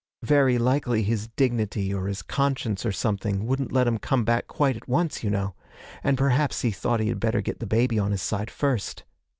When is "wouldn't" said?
3.45-3.71